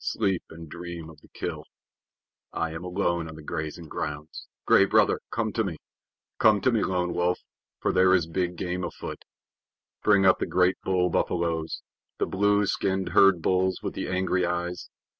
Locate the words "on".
3.28-3.36